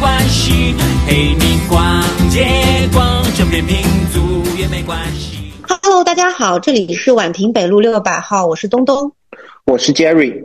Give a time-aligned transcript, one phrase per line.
[0.00, 0.74] 关系，
[1.08, 2.00] 陪你逛
[2.30, 2.46] 街
[2.92, 3.76] 逛整片民
[4.12, 5.52] 族也没关系。
[5.62, 9.12] Hello，大家好，这里是宛平北路六百号，我是东东，
[9.64, 10.44] 我是 Jerry。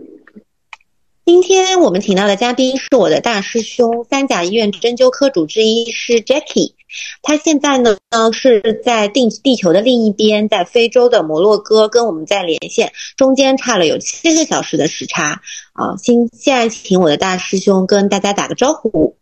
[1.23, 6.73] 今天我们请到的嘉宾是我的大师兄，三甲医院针灸科主治医师 Jackie。
[7.21, 15.41] 他现在呢呢是在地地球的另一边，在非洲的摩洛哥跟我们在连线，中间差了有七个小时的时差
[15.73, 15.95] 啊。
[16.01, 19.15] 现现在请我的大师兄跟大家打个招呼。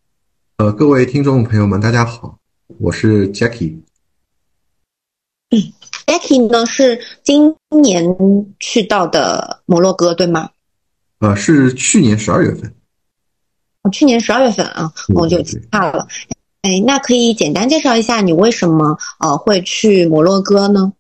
[0.62, 2.38] 呃，各位听众朋友们，大家好，
[2.78, 3.80] 我是 Jackie。
[5.50, 5.58] 嗯
[6.06, 8.16] ，Jackie 呢是今年
[8.60, 10.52] 去到的摩洛哥，对吗？
[11.18, 12.72] 呃，是去年十二月份。
[13.82, 16.08] 哦，去年十二月份啊，我就差了。
[16.62, 20.94] 哎，那可以简单介绍一下你为什么呃会去摩洛哥呢？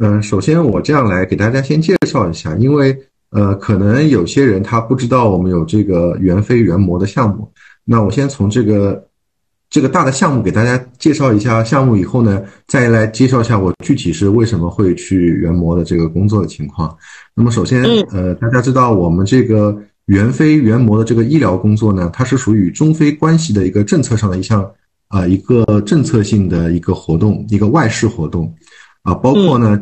[0.00, 2.94] 嗯，首先我这样来给大家先介绍一下，因为
[3.30, 7.50] 呃，可能有些人他不知道我们有这个元飞元模的项目。
[7.88, 9.06] 那我先从这个
[9.70, 16.94] 这个大的项目给大家介绍一下项目，以后呢，再来介绍一下我具体是为什么会去元模的这个工作的情况。
[17.34, 19.76] 那么首先，呃，大家知道我们这个
[20.06, 24.68] 元非元模的这个医疗工作呢，它是属于中非关系的一个政策上的一项
[25.08, 28.52] 啊一个政策性的一个活动，一个外事活动。
[29.02, 29.80] 啊，包括呢，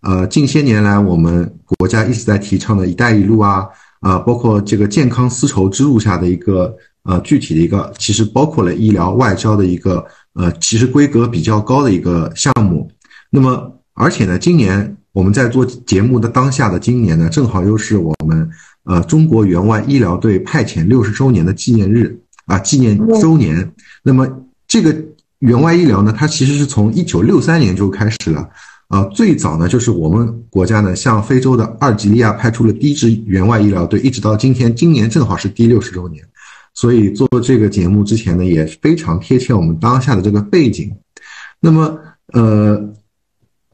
[0.00, 3.68] 呃，近些年来我们国家一直在提倡的一带一路啊
[4.00, 12.90] 啊，包括这个健康丝绸之路下的一个呃具体的一个，其实包括了医疗外交的一个呃，其实规格比较高的一个项目。
[13.30, 14.96] 那么而且呢，今年。
[15.14, 18.50] 我们在做节目的当下的今年呢，正好又是我们
[18.82, 23.72] 呃中国援外医疗队派遣六十周年的纪念日啊，纪念周年。
[24.02, 24.26] 那么
[24.66, 24.92] 这个
[25.38, 28.50] 援外医疗呢，它其实是从一九六三年就开始了
[28.88, 36.24] 啊，最早呢就是我们国家呢向非洲的阿尔及利亚派出了第一支援外医疗队，一直到今天，今年正好是第六十周年。
[36.74, 40.92] 所以做这个节目之前呢，也非常贴切我们当下的这个背景。
[41.60, 41.98] 那么
[42.32, 42.92] 呃。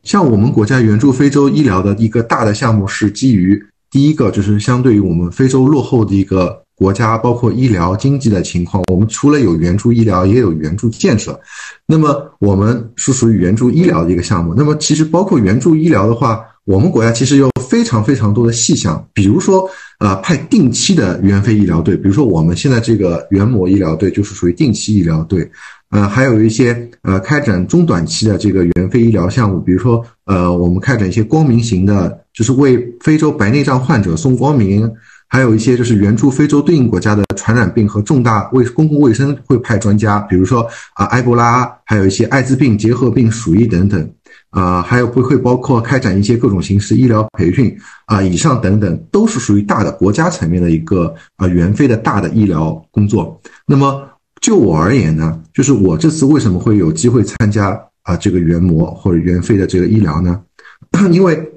[0.02, 11.38] 像我们国家援助非洲医疗的一个大的项目，是基于第一个，就是相对于我们非洲落后的一个国家，包括医疗经济的情况，我们除了有援助医疗，也有援助建设。
[11.84, 14.54] 那么我们是属于援助医疗的一个项目。
[14.56, 19.68] 那么其实包括援助医疗的话，我们国家其实有非常非常多的细项，比如说
[20.00, 25.48] 呃，派定期的援非医疗队，比如说我们现在这个援模医疗队就是属于定期医疗队。
[25.90, 34.88] 呃，还有一些呃，开展中短期的这个援非医疗项目，比如说呃，我们开展一些光明型的，就是为非洲白内障患者送光明；
[35.28, 44.10] 还有一些就是援助非洲对应国家的传染病和重大卫公共卫生会派专家，比如说啊，埃博拉，还有一些艾滋病结核病鼠疫等等，
[44.50, 53.40] 啊，还有会会包括开展一些各种形式医疗培训啊，以上等等都是属于大的国家层面的一个呃援非的大的医疗工作。
[53.66, 54.06] 那么。
[54.40, 60.40] 就我而言呢，就是我这次为什么会有机会参加啊这个援模或者援非的这个医疗呢？
[61.12, 61.52] 因为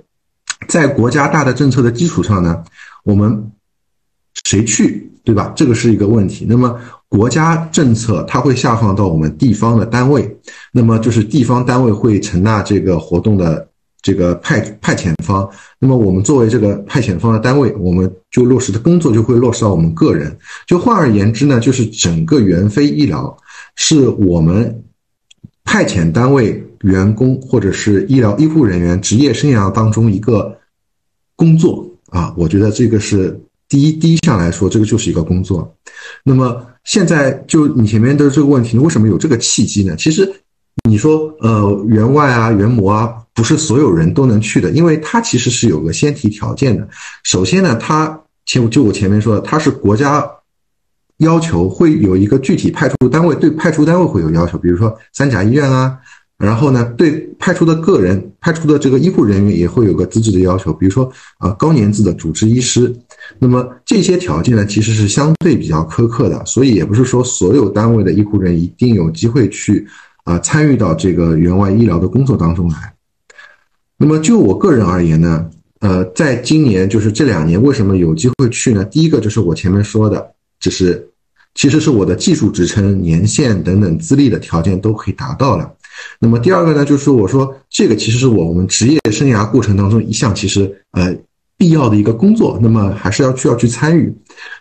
[0.67, 2.61] 在国家大的政策的基础上呢，
[3.05, 3.53] 我们
[4.43, 5.53] 谁去，对吧？
[5.55, 6.45] 这个是一个问题。
[6.49, 6.77] 那么
[7.13, 10.35] 国家政策它会下放到我们地方的单位，
[10.71, 13.67] 那么就是地方单位会承纳这个活动的。
[14.05, 20.37] 这个派派遣方，那么我们作为这个派遣方的单位，我们就落实的工作就会落实到我们个人。
[20.67, 23.33] 就换而言之呢，就是整个援非医疗
[23.77, 24.83] 是我们
[25.63, 30.53] 派遣单位员工或者是医疗医护人员职业生涯当中一个
[31.37, 32.33] 工作啊。
[32.35, 35.73] 我觉得这个是第一第一项来说，这个就是一个工作。
[36.25, 39.95] 那么现在就你前面的这个问题，为什么有这个契机呢？
[39.97, 40.31] 其实。
[40.89, 46.85] 你说，呃，员外啊，员模啊，不是所有人都能去的，因为它其实是有个先提条件的。
[47.23, 50.27] 首先呢，它前就我前面说的，它是国家
[51.17, 55.95] 要求会有一个具体派出单位，对派出单位会有要求，比如说三甲医院啊，
[56.37, 62.93] 然后呢，对派出的个人、派出的这个医护人员也会有个资质的要求，比如说啊，高年资的主治医师。
[63.39, 69.87] 那么这些条件呢，其实是相对比较苛刻的，所以也不是说所有单位的医护人员一定有机会去。
[70.25, 72.93] 啊，参与到这个援外医疗的工作当中来。
[73.97, 75.45] 那么就我个人而言呢，
[75.81, 78.85] 呃，在今年就是这两年，为什么有机会去呢？
[78.85, 80.25] 第一个就是我前面说的，
[80.61, 81.09] 就是
[81.55, 85.69] 其实是我的技术职称、年限等等资历的条件都可以达到了。
[86.19, 91.15] 那么第二个呢，就是我说这个其实是我们职业生涯过程当中一项其实呃
[91.57, 94.13] 必要的一个工作，那么还是要需要去参与。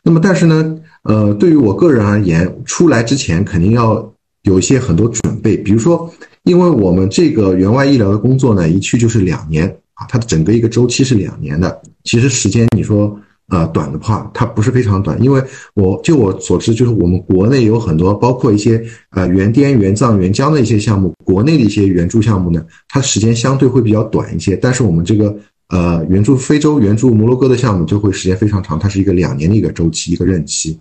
[0.02, 4.08] 那么但是呢，呃，对于我个人而言，出来之前肯定要。
[4.44, 6.12] 有一些很多准备，比如说，
[6.42, 11.80] 因为我们这个援外医疗的工作呢，一去就是两年啊，它的整个一个周期是两年的。
[12.02, 13.16] 其实时间你说，
[13.52, 15.40] 呃短的话，它不是非常短，因为
[15.74, 25.32] 我就我所知，就是我们国内有很多，包括一些呃原滇原藏原疆的一些项目，国内的一些援助项目呢，它时间相对会比较短一些，但是我们这个。
[25.68, 30.78] 呃，援助非洲、援助摩洛哥的项目就会时间非常长，它是一个两年的一个周期、一个任期。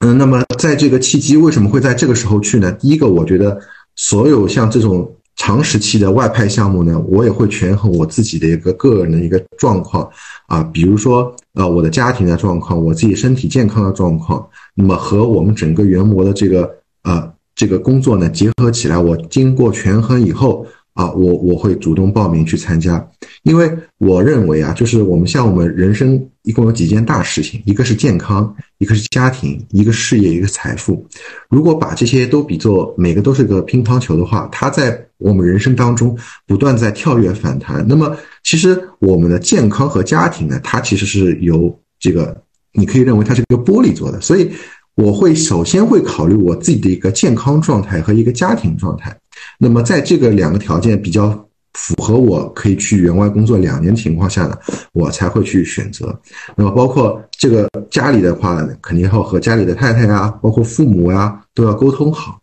[0.00, 2.70] 嗯，那么在这个契机，为什么会在这个时候去呢？
[2.72, 3.58] 第一个，我觉得
[3.94, 10.08] 所有像这种长时期的外派项目呢，我也会权衡我自己的一个个人的一个状况
[10.46, 14.44] 啊，比如说呃我的家庭的状况，我自己身体健康的状况，
[14.74, 16.74] 那么和我们整个原模的这个
[17.04, 20.66] 呃这个工作呢结合起来，我经过权衡以后。
[20.96, 23.06] 啊，我我会主动报名去参加，
[23.42, 31.06] 因为我认为啊，就是我们像我们人生一共有几件大事情，一个是健康，一个是家庭，一个事业，一个财富。
[31.50, 36.16] 如果把这些都比作每个都是个乒乓球的话，它在我们人生当中
[36.46, 37.84] 不断在跳跃反弹。
[37.86, 42.34] 那么，其实我们的健康和家庭呢，它其实是由这个，
[42.72, 44.18] 你可以认为它是一个玻璃做的。
[44.22, 44.50] 所以，
[44.94, 49.14] 我会首先会考虑我自己的一个健康状态和一个家庭状态。
[49.58, 51.28] 那么，在这个两个条件比较
[51.74, 54.56] 符合，我可以去员外工作两年情况下呢，
[54.92, 56.18] 我才会去选择。
[56.56, 62.38] 那么，包括这个家里的话，肯定要和家里的太太啊，包括父母啊，都要沟通好。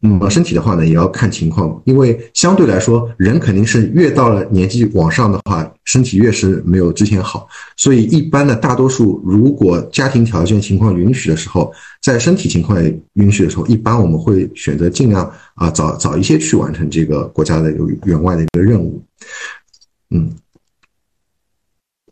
[0.00, 7.46] 那么身体的话呢，也要看情况，因为相对来说，人肯定是越到了年纪往上的话，身体越是没有之前好。
[7.76, 11.72] 所以一般的大多数，如果家庭条件情况允许的时候，
[12.02, 12.82] 在身体情况
[13.14, 19.02] 允许的时候，一般我们会选择尽量啊早早一些去完成这个国家的有员外的一个任务。
[20.10, 20.30] 嗯。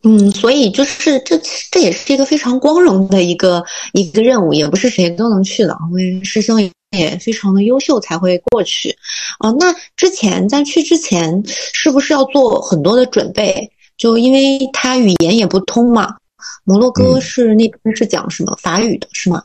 [0.05, 1.37] 嗯，所以就是这，
[1.73, 5.77] 这也是一个非常光荣的一个一个任务，也不是谁都能去的。
[5.91, 8.97] 因为师兄也也非常的优秀才会过去。
[9.39, 13.71] 啊，那之前在去之前，是不是要做很多的准备？
[13.97, 16.17] 就因为他语言也不通嘛。
[16.65, 19.43] 摩洛哥是那边是讲什么法语的，是吗？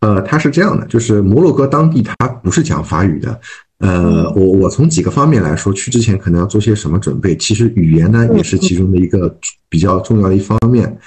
[0.00, 3.40] 呃，他是这样的，就是摩洛哥当地他不是讲法语的。
[3.78, 7.34] 呃，我我从几个方面来说，去之前可能要做些什么准备？
[7.36, 9.34] 其实语言呢也是其中的一个
[9.68, 10.98] 比较重要的一方面。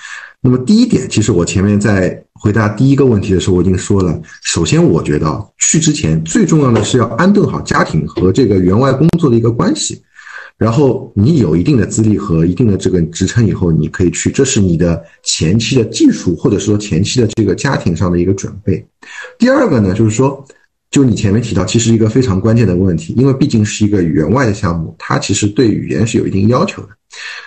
[0.43, 4.21] 那么第一点，其实我前面在回答第一个问题的时候，我已经说了。
[4.43, 10.03] 首先，我觉得去之前最重要的是要安顿好家庭和这个员外工作的一个关系。
[10.57, 18.85] 然后你有一定的资历和一定的这个职称以后，你可以去，这是你的前期的技术或者说前期的这个家庭上的一个准备。
[19.39, 20.45] 第二个呢，就是说。
[20.91, 26.89] 就你前面提到，其实一个非常关键的问题，因为毕竟是一个员外的项目，它其实对语言是有一定要求的。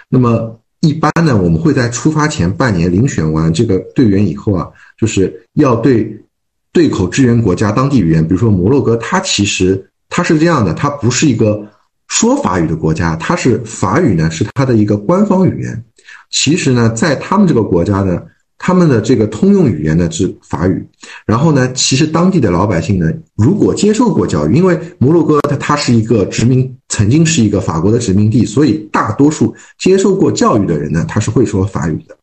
[0.09, 4.69] 那么一般呢，我们会在出发前半年遴选完这个队员以后啊，
[4.99, 6.19] 就是要对
[6.73, 11.67] 对口支援国家当地语言，比如说摩洛哥，它其实它是这样的，它不是一个
[12.09, 15.85] 说法语的国家，它是法语呢是它的一个官方语言。
[16.31, 18.23] 其实呢，在他们这个国家呢。
[18.59, 20.83] 他们的这个通用语言呢是法语，
[21.27, 32.17] 然后呢，其实当地的老百姓呢，如果接受过教育，因为摩洛哥它它是一个殖民，曾经是一个法国的殖民地，所以大多数接受过教育的人呢，他是会说法语的。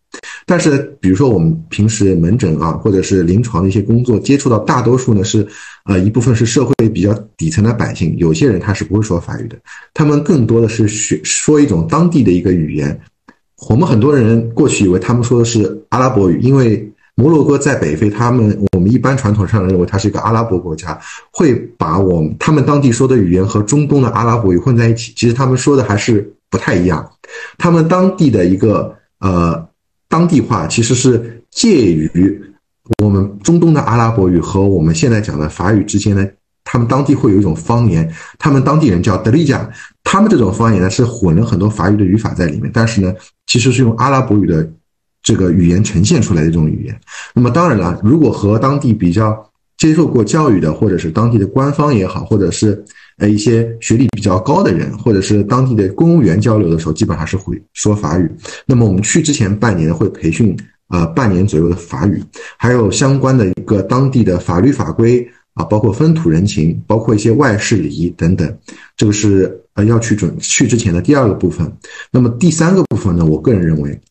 [0.48, 5.48] 但是，比如说我们平时门诊啊，或者是临床的一些工作，接触到大多数呢是，
[5.86, 9.56] 呃，一部分是社会比较底层的百姓，有些人他是不会说法语的，
[9.94, 13.00] 他们更多的是学说一种当地的一个语言。
[13.70, 21.00] 我们很多人过去以为他们说的是阿拉伯语，因为摩洛哥在北非，他们我们一般传统上认为它是一个阿拉伯国家，
[21.32, 25.14] 会把我们他们当地说的语言和中东的阿拉伯语混在一起。
[25.16, 27.08] 其实他们说的还是不太一样，
[27.58, 29.68] 他们当地的一个呃
[30.10, 32.42] 当地话其实是介于
[33.04, 36.34] 我们中东的阿拉伯语和我们现在讲的法语之间的。
[36.66, 39.70] 他们当地会有一种方言，他们当地人叫德利加，
[40.02, 43.14] 他们这种方言呢是混了很多法语的语法在里面，但是呢，
[43.48, 44.68] 其实是用阿拉伯语的
[45.24, 46.96] 这个语言呈现出来的这种语言。
[47.34, 52.86] 那么当然了，如果和当地比较接受过教育的，或者是当地的官方也好，或者是
[53.18, 58.30] 呃一些学历比较高的人，或者是当地的公务员交流的时候，基本上是会说法语。
[58.68, 60.56] 那么我们去之前半年会培训
[60.90, 62.24] 呃半年左右的法语，
[62.58, 65.28] 还有相关的一个当地的法律法规。
[65.56, 68.58] 啊，包括风土人情，包括一些外事礼仪等等，
[68.98, 71.72] 这个是呃要去准去之前的第二个部分。
[72.10, 74.02] 那么第三个部分呢，我个人认为，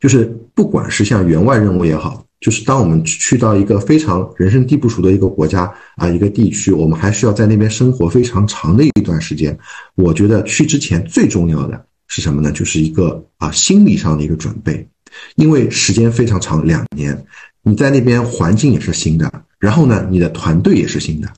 [0.00, 0.24] 就是
[0.54, 9.56] 不管是像员外任务也好，就是当我们去到一个非常人生地不熟的一个国家啊，一个地区，我们还需要在那边生活非常长的一段时间。
[9.94, 12.52] 我觉得去之前最重要的是什么呢？
[12.52, 14.86] 就是一个啊心理上的一个准备，
[15.36, 17.24] 因为时间非常长，两年，
[17.62, 19.32] 你在那边环境也是新的。
[19.58, 21.28] 然后呢，你的团队也是新的，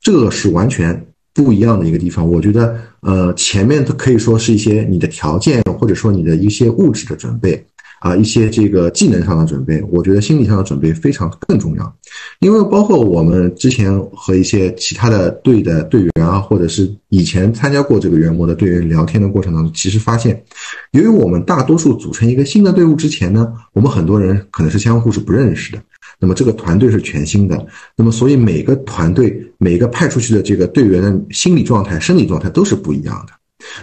[0.00, 2.28] 这个是完全不一样的一个地方。
[2.28, 7.64] 我觉得，呃，前面可以说是一些你的条件或者说你的一些物质的准备，
[8.00, 11.96] 啊一些这个技能上的准备，我觉得心理上的准备非常更重要。
[12.40, 20.42] 因为包括我们之前和一些其他的队的队员啊，或者是以前参加过这个元模的队员聊天的过程当中，其实发现，
[20.90, 25.80] 由于我们大多数组成一个新的队伍之前呢，我们很多人可能是相互是不认识的。
[26.18, 27.66] 那么这个团队是全新的，
[27.96, 33.32] 那么所以每个团队每个派出去的这个队员的心理状态、生理状态都是不一样的。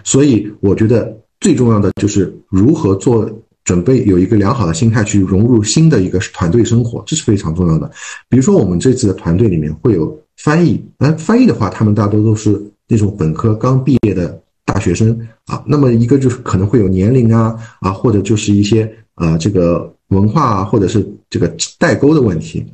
[0.04, 3.30] 所以我觉得最重要的就是如何做
[3.68, 7.92] 准备，有一个良好的心态去融入新的一个团队生活，这是非常重要的。
[8.30, 15.62] 比如说我们这次的团队里面会有翻译，那翻译的话，他们大多都是那种本科刚毕业的大学生啊。
[15.68, 19.94] 那么一个就是可能会有年龄啊啊，或者就是一些呃这个。
[20.12, 22.66] 文化啊，或者是这个代沟的问题，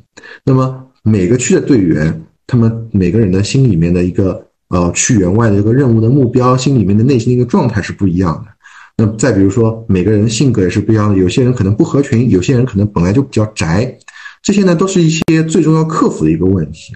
[0.44, 8.53] 那么每个区的队员，他们每个人的心里面的一个呃去员外的一个任务的目标，心里面的内心的一个状态是不一样的。
[8.96, 13.96] 那再比如说，每个人性格也是不一样的，有些人可能不合群，有些人可能本来就比较宅，
[14.42, 16.94] 这些呢都是一些最终要克服的一个问题。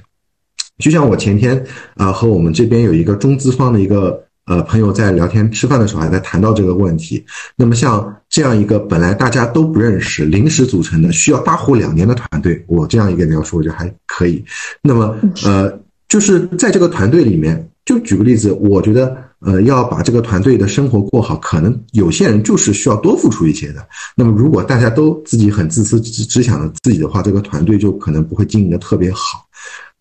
[0.79, 1.65] 就像我前天
[1.97, 4.25] 啊和我们这边有一个中资方的一个。
[4.49, 7.23] 呃，朋友在聊天吃饭的时候还在谈到这个问题。
[7.55, 14.43] 那么像这样一个本来大家都不认识、临时组成的、需要搭伙两年的团队，我这样一个描述我觉得还可以。
[14.81, 15.15] 那么
[15.45, 15.79] 呃，
[16.09, 23.87] 就是在这个团队里面，就举个例子，我觉得呃要把这个团队的生活过好，可能有些人就是需要多付出一些的。
[24.17, 29.47] 那么如果大家都自己很自私、只只想着自己的话，这个团队就可能不会经营的特别好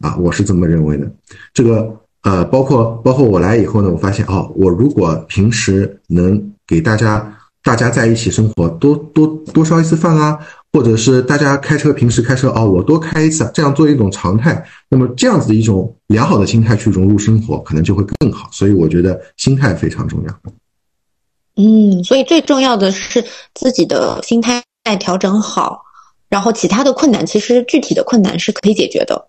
[0.01, 1.11] 啊，我是这么认为的。
[1.53, 1.95] 这个。
[2.23, 10.37] 呃，包括包括我来以后呢，我发现哦，我如果平时能给大家大家在一起生活，多多多烧一次饭啊，
[10.73, 18.49] 或者是大家开车平时开车哦，我多开一次，这样做一种常态，那么这样子的一种良好的心态去融入生活，可能就会更好。
[18.51, 20.39] 所以我觉得心态非常重要。
[21.55, 23.23] 嗯，所以最重要的是
[23.55, 24.63] 自己的心态
[24.99, 25.83] 调整好，
[26.29, 29.27] 然后其他的困难，其实具体的困难是可以解决的。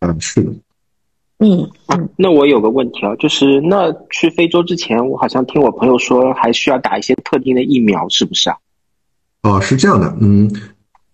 [0.00, 0.50] 嗯，是的。
[1.40, 8.56] 嗯啊，那我有个问题啊，就是那去非洲之前，我好像听我朋友说还需要打一些特定的疫苗，是不是啊？
[9.44, 10.50] 哦，是这样的，嗯，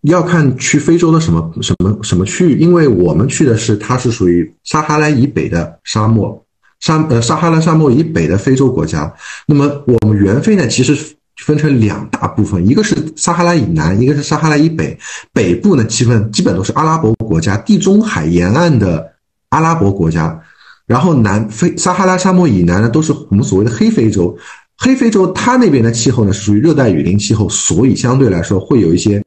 [0.00, 6.42] 要看去非洲的什么什么什么区域，因为我们去的是它是属于撒哈拉以北的沙漠，
[6.80, 9.12] 沙呃撒哈拉沙漠以北的非洲国家。
[9.46, 10.96] 那么我们援非呢，其实
[11.44, 14.98] 分成两大部分，一个是撒哈拉以南，一个是撒哈拉以北。
[15.34, 19.10] 北部呢，基本基本都是阿拉伯国家，地中海沿岸的。
[19.50, 20.40] 阿拉伯国家，
[20.86, 24.38] 然后南非撒哈拉沙漠以南呢，都是我们所谓的黑非洲。
[24.80, 29.22] 黑非洲它那边的气候呢是属于热带雨林气候，所以相对来说会有一些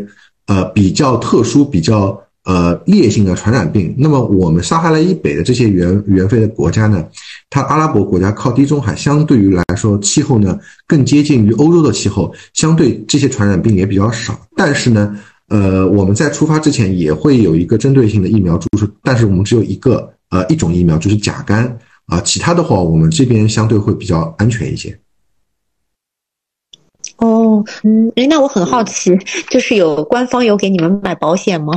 [0.47, 3.93] 呃比较特殊、比较呃烈性的传染病。
[3.97, 7.05] 那么我们撒哈拉以北的这些原原非的国家呢，
[7.51, 14.37] 它阿拉伯国家靠地中海，相对于来说气候呢更接近于欧洲的气候，相对这些传染病也比较少。
[14.57, 15.15] 但是呢。
[15.49, 24.97] 呃，我们在出发之前也会有一个针对性的疫苗注射，但是我们只有一个呃一种疫苗，就是甲肝啊，其他的话我们这边相对会比较安全一些。
[27.53, 29.17] 哦，嗯，哎，那我很好奇，
[29.49, 31.73] 就是有官方有给你们买保险吗？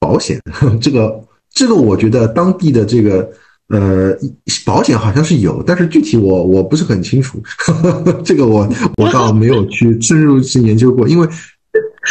[0.00, 0.40] 保险，
[0.80, 3.30] 这个这个，我觉得当地的这个
[3.68, 4.14] 呃
[4.66, 7.40] 保险好像是有，但是具体我我不是很清楚，
[8.24, 11.28] 这个我我倒没有去 深入去研究过，因为。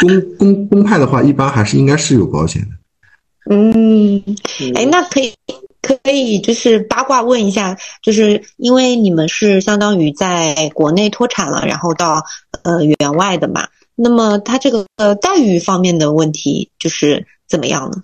[0.00, 2.68] 公公公派的话，一般还是应该是有保险的。
[3.54, 4.20] 嗯，
[4.74, 5.30] 哎，那可以
[5.82, 12.24] 可以就是八卦问一下，就是因为你们是相当于在国内脱产了，然后到
[12.62, 18.02] 呃员外的嘛，那么他这个呃待遇方面的问题就是怎么样呢？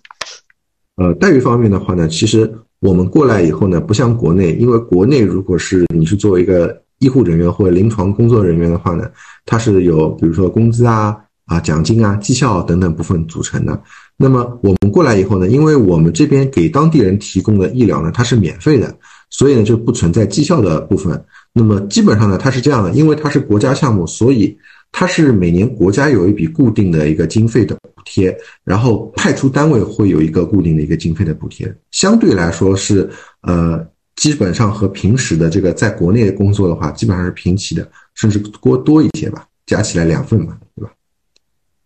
[0.97, 9.09] 呃，待遇方面的话呢，其实我们过来以后呢，不像国内，因为国内如果是你是作为一个医护人员或者临床工作人员的话呢，
[9.47, 11.17] 它是有比如说工资啊。
[11.49, 13.73] 啊，奖金啊，绩效等等部分组成的。
[14.21, 18.93] 那么我们过来以后呢，因为我们这边给当地人提供的医疗呢，它是免费的，
[19.31, 21.25] 所以呢就不存在绩效的部分。
[21.53, 24.59] 那么基本上呢，它是这样的，因为它是国家项目，所以
[24.91, 33.09] 它是每年国家有一笔固定的一个经费的补贴，然后派出单位会有一个固定的一个经费的补贴，相对来说是
[33.43, 40.91] 呃，基本上和平时的这个在国内工作的话，基本上是平齐的，甚至多多一些吧，加起来两份嘛，对吧？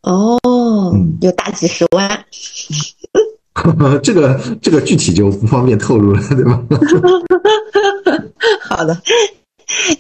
[0.03, 0.39] 哦，
[1.21, 2.25] 有大几十万，
[4.03, 6.61] 这个这个具体就不方便透露了， 对吧？
[8.69, 9.01] 好的，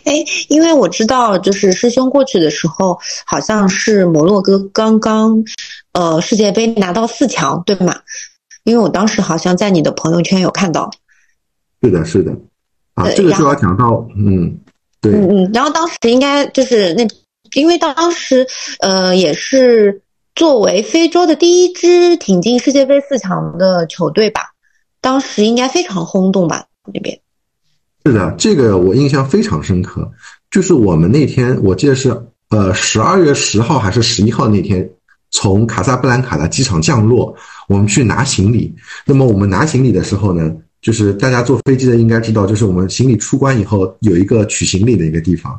[0.04, 5.44] 哎，因为我知道，就是师兄过去的时候，好像是摩洛哥刚刚
[5.92, 7.94] 呃世界杯拿到四强，对吗？
[8.64, 10.90] 因为我当时好像在你的朋友圈有看到。
[11.80, 12.32] 是的，是的，
[12.94, 14.58] 啊，这个就要讲到，嗯，
[15.00, 17.06] 对，嗯嗯，然后当时应该就是那。
[17.54, 18.46] 因为当时
[18.80, 20.02] 呃也是
[20.34, 24.50] 作为非洲的第一支挺进世界杯四强的球队吧，
[25.00, 27.18] 当时应该非常轰动吧那边。
[28.04, 30.10] 是的，这个我印象非常深刻，
[30.50, 32.10] 就是我们那天我记得是
[32.50, 34.88] 呃十二月十号还是十一号那天。
[35.34, 37.34] 从卡萨布兰卡的机场降落，
[37.66, 38.70] 我们去拿行李。
[39.06, 45.58] 那么我们拿行李的时候呢，就是大家坐飞机的应该知道，就是我们行李出关以后有一个取行李的一个地方。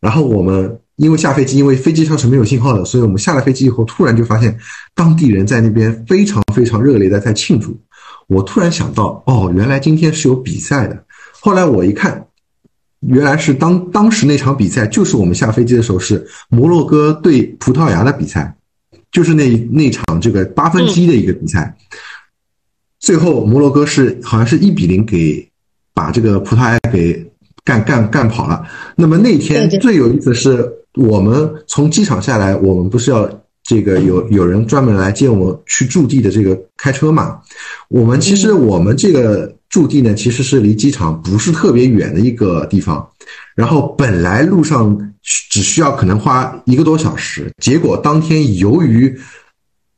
[0.00, 4.56] 然后我们因为下飞机，因为飞机上是没有信号的，所以我们下了飞机以后，突然就发现
[4.94, 7.78] 当地人在那边非常非常热烈的在庆祝。
[8.26, 11.04] 我突然想到，哦，原来今天是有比赛的。
[11.40, 12.26] 后来我一看，
[13.00, 18.54] 原来是当当时那场比赛就是我们下飞机的时候是摩洛哥对葡萄牙的比赛。
[19.10, 21.74] 就是那那场这个八分之一的一个比赛，
[23.00, 25.50] 最后摩洛哥是好像是一比零给
[25.94, 27.26] 把这个葡萄牙给
[27.68, 28.66] 干干干跑了。
[28.96, 33.28] 那么那天最有意思的是，我们从机场下来，我们不是要
[33.62, 37.38] 这个有有人专门来接我们去驻地的这个开车嘛？
[37.90, 43.06] 我们其实我们这个驻地呢，其实是离机场不是特别远的一个地方。
[43.54, 49.14] 然后本来路上只需要可能花一个多小时，结果当天由于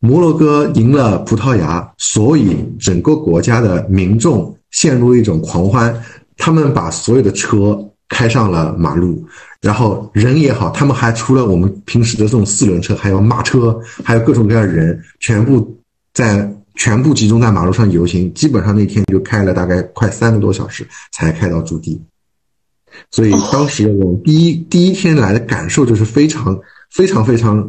[0.01, 5.95] 摩洛哥赢了葡萄牙，所以整个国家的民众陷入一种狂欢，
[6.41, 7.79] 他们把所有的车
[8.09, 9.25] 开上了马路，
[9.61, 15.79] 然后人也好，他们还除了我们平时的这种四轮车，还有马车，还有各种各样的人，全部
[16.13, 22.01] 在全部集中在马路上游行，基本上那天就开了大概快三个多小时才开到驻地。
[23.13, 26.59] 所以当时我第一第一天来的感受就是非常
[26.91, 27.69] 非常非常，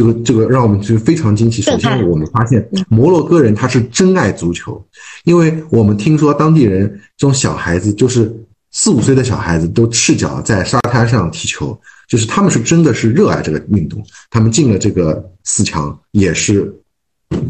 [0.00, 1.60] 这个这个让我们就非常惊奇。
[1.60, 4.82] 首先我们发现摩洛哥人他是真爱足球，
[5.24, 6.88] 因为我们听说当地人
[7.18, 8.34] 这种小孩子就是
[8.70, 14.02] 四五岁的小孩子都赤脚在沙滩上踢球，就是他们是真的是热爱这个运动。
[14.30, 16.74] 他们进了这个四强也是，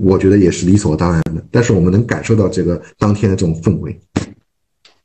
[0.01, 1.41] 我觉得也是理所当然的。
[1.53, 3.97] 但是我们能感受到这个当天的这种氛围。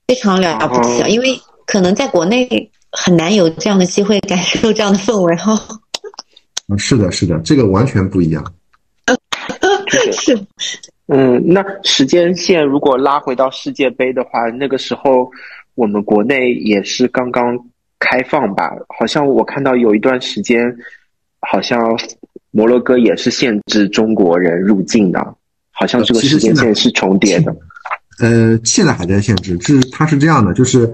[0.08, 1.08] 非常了不起啊！
[1.08, 5.60] 因为可能在国内很难有这样的机会感受这样的氛围哈。
[6.68, 8.44] 嗯，是的，是的，这个完全不一样。
[10.12, 10.38] 是，
[11.08, 15.32] 嗯，那时间线如果拉回到世界杯的话，那个时候
[15.76, 17.58] 我们国内也是刚刚
[18.00, 18.72] 开放吧？
[18.98, 20.76] 好像我看到有一段时间，
[21.40, 21.80] 好像
[22.52, 25.20] 摩洛哥也是限制中国人入境的，
[25.72, 27.56] 好像这个时间线是重叠的。
[28.20, 30.88] 呃，现在还在限制，是它是这样的，就是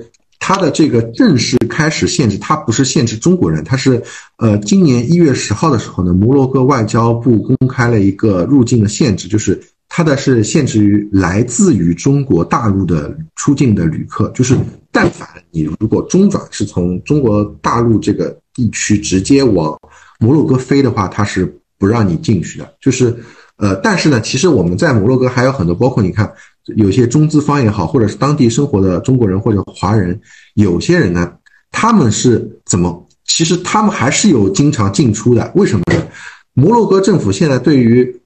[0.54, 4.04] 它的这个正式开始限制，它不是限制中国人，它是
[4.38, 14.54] 呃，今年一月十号的时候呢，摩洛哥外交部公开了一个入境的限制，就是它的是限制于来自于中国大陆的出境的旅客，就是
[14.92, 19.80] 但凡你如果中转是从中国大陆这个地区直接往
[20.20, 21.46] 摩洛哥飞的话，它是
[21.80, 23.16] 不让你进去的，就是
[23.56, 26.30] 呃，但是呢，其实我们在摩洛哥还有很多，包括你看。
[26.76, 30.20] 有些中资方也好，或者是当地生活的中国人或者华人，
[30.54, 31.34] 有些人呢，
[31.72, 33.08] 他们是怎么？
[33.26, 35.52] 其实他们还是有经常进出的。
[35.56, 36.08] 为什么呢？
[36.54, 38.22] 摩洛哥政府现在对于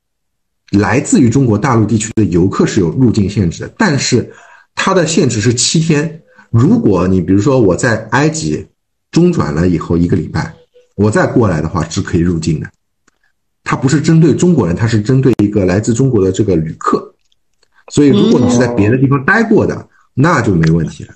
[0.71, 4.33] 来自于中国大陆地区的游客是有入境限制的，但是
[4.73, 6.21] 它的限制是七天。
[6.49, 8.65] 如果你比如说我在埃及
[9.11, 10.53] 中转了以后一个礼拜，
[10.95, 12.67] 我再过来的话是可以入境的。
[13.63, 17.14] 它不是针对中国人，它是针对一个来自中国的这个旅客。
[17.91, 21.13] 所以，如果你是在别的地方待过的，那就没问题了。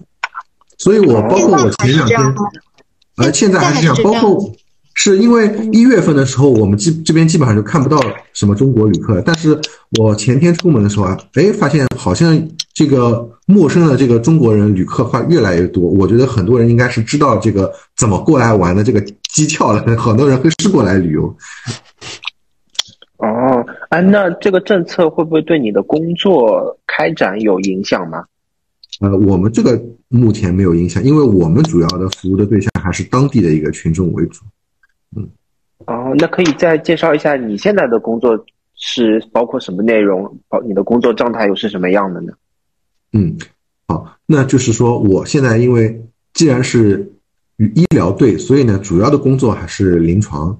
[0.77, 2.35] 所以我包括我前两天，
[3.17, 3.95] 呃，现在还是这样。
[4.03, 4.53] 包括
[4.93, 7.99] 是因为一月份的时候，我们基这边基本上就看不到
[8.33, 9.21] 什么中国旅客。
[9.25, 9.59] 但是
[9.97, 12.41] 我前天出门的时候啊，哎，发现好像
[12.73, 15.83] 这个陌生的这个中国人旅客话越来越多。
[15.83, 19.01] 我觉得很多人应该是知道这个怎么过来玩的这个
[19.33, 21.35] 机窍了，很多人会是过来旅游。
[23.89, 28.25] 哦，哎，那这个政策会不会对你的工作开展有影响吗？
[29.01, 34.43] 呃，我们这个目前没有影响，因为我们主要的服务的对象还是当地的一个群众为主。
[35.15, 35.29] 嗯，
[35.85, 38.37] 哦，那可以再介绍一下你现在的工作
[38.75, 40.37] 是包括什么内容？
[40.47, 42.33] 包，你的工作状态又是什么样的呢？
[43.13, 43.37] 嗯，
[43.87, 47.11] 好，那就是说，我现在因为既然是
[47.57, 50.59] 与医疗队，所以呢，主要的工作还是临床。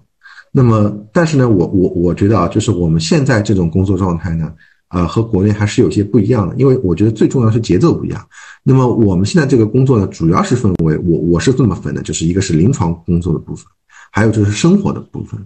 [0.51, 4.51] 那么，但是呢，我我我觉得啊，就是我们现在这种工作状态呢，
[4.89, 6.55] 呃，和国内还是有些不一样的。
[6.55, 8.25] 因为我觉得最重要是节奏不一样。
[8.63, 13.65] 那么我们现在这个工作呢，主要是分为我我是这么分的，就是一个是临床工作的部分，
[14.11, 15.39] 还有就是生活的部分。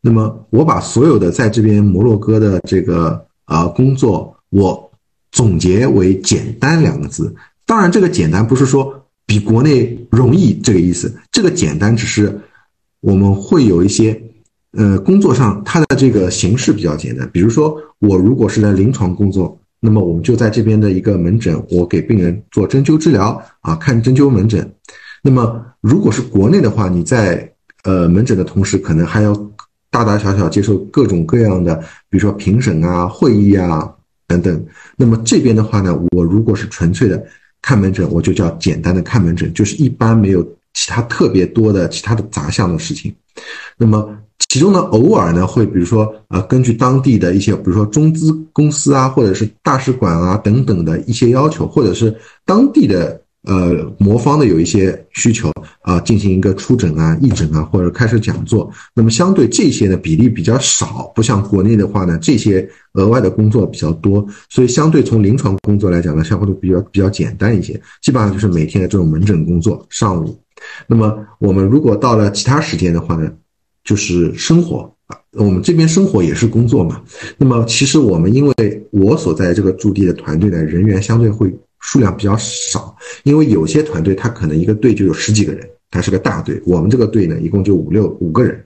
[0.00, 4.90] 那么我把所有的在这边摩洛哥的这个呃工作，我
[5.30, 7.32] 总结为简单两个字。
[7.64, 12.40] 当然，这个简单不是说比国内容易这个意思，这个简单只是。
[13.02, 14.22] 我们会有一些，
[14.72, 17.28] 呃，工作上它的这个形式比较简单。
[17.32, 24.72] 比如说，我如果是在临床工作，那么我们就在这边的一个门诊，我给病人做针灸治疗啊，看针灸门诊。
[25.22, 27.52] 那么如果是国内的话，你在
[27.82, 29.34] 呃门诊的同时，可能还要
[29.90, 31.74] 大大小小接受各种各样的，
[32.08, 33.92] 比如说评审啊、会议啊
[34.28, 34.64] 等等。
[34.96, 37.20] 那么这边的话呢，我如果是纯粹的
[37.60, 40.46] 看门诊，我就叫简单的看门诊，就是一般没有。
[40.74, 43.14] 其他特别多的其他的杂项的事情，
[43.76, 44.16] 那么
[44.48, 55.52] 其中呢，偶尔呢会比如说呃，根据当地的一些，比如说中资公司啊，或者是大使馆啊等等的一些要求，或者是当地的呃魔方的有一些需求
[55.82, 58.68] 啊，进行一个出诊啊、义诊啊，或者开设讲座。
[58.94, 70.36] 那么相对这些的比例比较少，不像国内的话呢，这些额外的工作比较多，所以相对从临床工作来讲呢，相对比较比较简单一些，基本上就是每天的这种门诊工作，上午。
[70.86, 73.32] 那么我们如果到了其他时间的话呢，
[73.84, 77.02] 就是生活啊，我们这边生活也是工作嘛。
[77.38, 88.64] 那么其实我们因为我所在这个驻地的团队呢，人员相对会数量比较少，因为有些团队他可能一个队就有十几个人，他是个大队，我们这个队呢一共就五六五个人，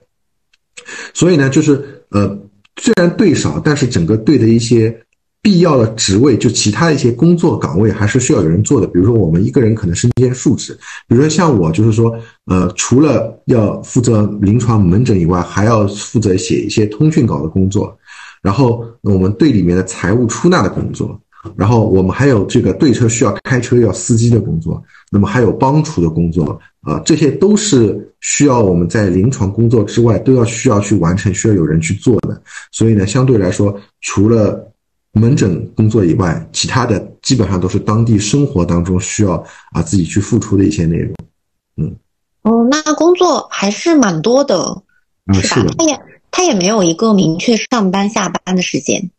[1.13, 2.37] 所以呢就是呃
[2.77, 5.01] 虽然队少，但是整个队的一些。
[5.45, 8.87] 必要的职位，就其他一些工作岗位，还是需要有人做的。
[8.87, 10.75] 比如说，我们一个人可能身兼数职。
[11.07, 12.11] 比如说像我，就是说，
[12.45, 17.95] 呃，除了要负责临床门诊以外，还要负责写一些通讯稿的工作。
[18.41, 21.21] 然后我们队里面的财务出纳的工作，
[21.55, 32.41] 然后我们还有这个队车需要开车要司机的工作，那么还有帮厨的工作啊，这些都是需要我们在临床工作之外都要需要去完成，需要有人去做的。
[32.71, 34.71] 所以呢，相对来说，除了
[35.17, 41.15] 门诊工作以外，其他的基本上都是当地生活当中需要啊自己去付出的一些内容。
[41.77, 41.95] 嗯，
[42.41, 44.83] 哦，那工作还是蛮多的，
[45.33, 45.73] 是吧？
[45.77, 45.99] 他也
[46.31, 49.09] 他也没有一个明确上班下班的时间。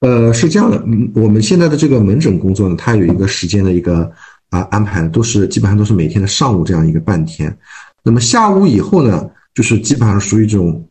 [0.00, 4.10] 呃，是这样的，嗯，我们现在的这个门诊工作呢，它有一个时间的一个
[4.50, 7.56] 啊安排，都是基本上都是每天的上午这样一个半天。
[8.02, 10.84] 那么下午以后呢，就是基本上属于这种。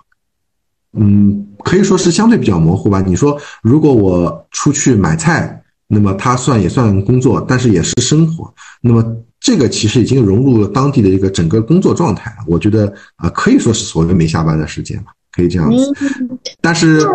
[0.93, 3.02] 嗯，可以说是相对比较模糊吧。
[3.06, 8.54] 你说，如果我出去买菜，那么它算也算工作，但是也是生活。
[8.82, 9.04] 那么
[9.39, 12.38] 这个其实已经融入了当地的一个整个工作状态了。
[12.48, 15.93] 我觉得啊，可以说是所谓没下班的时间吧，可以这样子。
[16.60, 17.08] 但是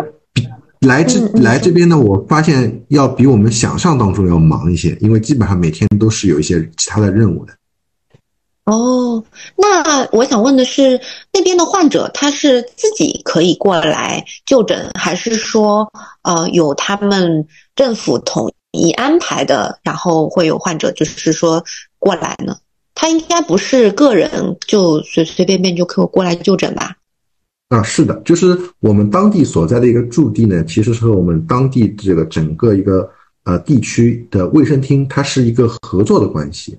[0.79, 7.53] 来这来这边呢，我发现要比我们想象当中要忙一些，因为基本上每天都是有一些其他的任务的。
[8.65, 9.23] 哦，
[9.57, 11.01] 那我想问的是，
[11.33, 17.45] 那边的患者他是自己可以过来就诊，还是说，呃，有他们
[17.75, 21.63] 政府统一安排的，然后会有患者就是说
[21.99, 22.55] 过来呢？
[22.95, 26.95] 他应该不是个人就随随便便就可以过来就诊吧？
[27.67, 33.09] 啊，是的，就是我们当地所在的一个驻地呢，其实是和我们当地这个整个一个
[33.43, 36.77] 呃地区的卫生厅，它是一个合作的关系。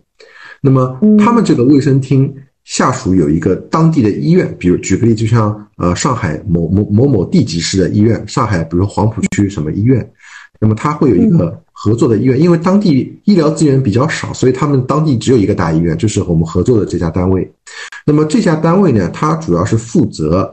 [0.64, 10.10] 那么他们这个卫生厅下属有一个当地的医院，比如举个例，就像呃上海某某某某地级市的医院，上海比如说黄浦区什么医院，
[10.58, 17.46] 那么它会有一个合作的医院，因为当地医疗资源比较少，所以他们当地只有一个大医院，就是我们合作的这家单位。
[18.06, 20.50] 那么这家单位呢，它主要是负责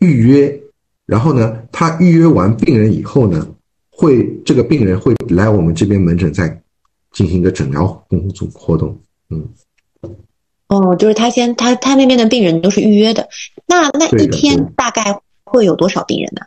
[0.00, 0.60] 预约，
[1.06, 3.46] 然后呢，他预约完病人以后呢，
[3.92, 6.60] 会这个病人会来我们这边门诊再
[7.12, 8.98] 进行一个诊疗工作活动。
[9.32, 9.48] 嗯，
[10.68, 13.28] 哦，就是他先，他他那边的病人都是预约的，
[13.66, 16.42] 那那一天大概会有多少病人呢？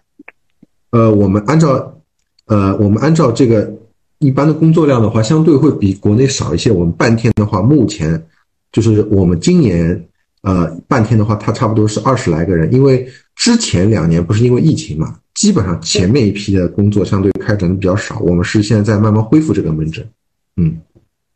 [0.91, 1.99] 呃，我们按照，
[2.45, 3.73] 呃，我们按照这个
[4.19, 6.71] 一般的工作量的话，相对会比国内少一些。
[6.71, 8.23] 我们半天的话，目前
[8.71, 10.05] 就是我们今年，
[10.41, 20.07] 呃，半天的话，它差不多是二十来个人，因为之前两年不是因为疫情嘛，基本上前面一批的工作相对开展的比较少，我们是现在在慢慢恢复这个门诊，
[20.55, 20.77] 嗯。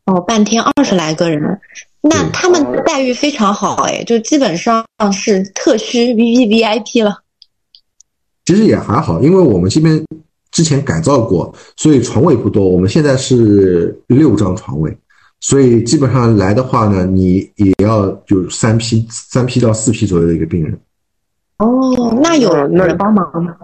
[0.06, 1.60] 哦，半天二十来个人，
[2.02, 4.84] 那他们待遇非常好哎，就基本上
[5.14, 7.20] 是特需 V V V I P 了。
[8.46, 10.04] 其实也还好，因为我们这边
[10.52, 12.68] 之前改造过，所以床位不多。
[12.68, 14.98] 我们现在是六张床位，
[15.40, 20.80] 所以基本上来的话呢，你也要就三批、三批到四批左右的一个病人。
[21.60, 23.56] 哦，那有人帮忙吗？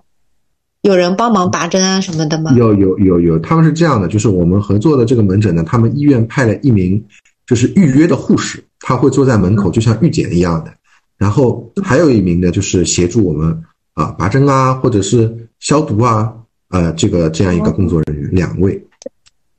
[0.86, 2.54] 有人帮忙拔针啊什么的吗？
[2.56, 7.04] 有有有有，他们是这样的，就是我们合作的这个门诊呢，他们医院派了一名
[7.48, 10.72] 就是预约的护士，他会坐在门口，就像预检一样的。
[11.18, 13.60] 然后还有一名呢，就是协助我们
[13.96, 16.32] 啊拔针啊，或者是消毒啊，
[16.70, 18.80] 呃，这个这样一个工作人员，两位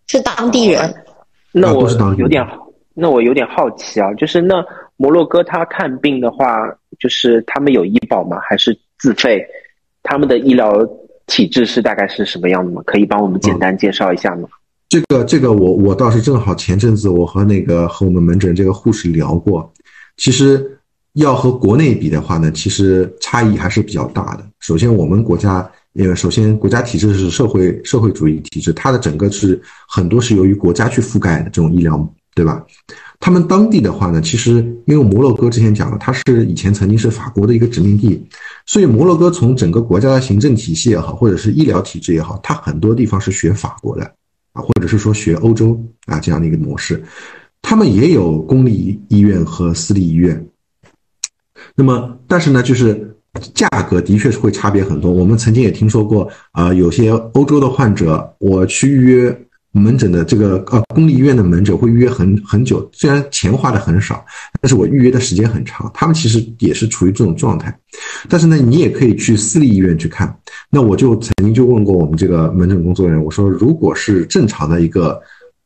[0.06, 0.94] 是当地人。
[1.50, 2.46] 那我有点，
[2.94, 4.64] 那我有点好奇啊，就是那
[4.96, 6.68] 摩洛哥他看病的话，
[7.00, 8.38] 就是他们有医保吗？
[8.48, 9.44] 还是自费？
[10.08, 10.88] 他们的医疗
[11.26, 12.82] 体制是大概是什么样的吗？
[12.86, 14.48] 可以帮我们简单介绍一下吗？
[14.88, 19.72] 这个这个我我倒是正好前阵子我和那个和我们门诊这个护士聊过，
[20.16, 20.78] 其实
[21.14, 24.46] 要和国内比的话呢，其实差异还是比较大的。
[24.60, 32.64] 首先我们国家，呃，首先国家体制是社会社会主义体制，它的整个是很多是由于国家去覆盖的这种医疗，对吧？
[33.18, 34.54] 他们当地的话呢，其实
[34.86, 38.24] 因为摩洛哥之前讲了，它是以前曾经是法国的一个殖民地，
[38.66, 44.04] 所以摩洛哥从整个国家的行政体系也好，或者是医疗体制也好，它很多地方是学法国的。
[44.52, 47.04] 啊，或者是说学欧洲啊这样的一个模式，
[47.60, 50.46] 他们也有公立医院和私立医院。
[51.74, 53.14] 那么，但是呢，就是
[53.52, 55.10] 价格的确是会差别很多。
[55.12, 59.45] 我们曾经也听说过啊，有些欧洲的患者，我去预约。
[59.76, 64.24] 门诊的这个呃公立医院的门诊会预约很很久，虽然钱花的很少，
[64.60, 65.90] 但是我预约的时间很长。
[65.94, 67.76] 他们其实也是处于这种状态，
[68.28, 70.34] 但是呢，你也可以去私立医院去看。
[70.70, 75.20] 那我就曾经就问过我们这个门诊工作人员，我说如果是正常的一个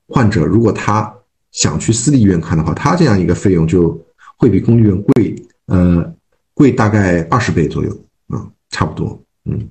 [0.09, 1.13] 患者，如果他
[1.53, 3.99] 想去私立医院看的话，他这样一个费用就
[4.37, 5.35] 会比公立医院贵，
[5.67, 6.13] 呃，
[6.55, 7.91] 贵大概二十倍左右，
[8.29, 9.69] 啊，差不多，嗯。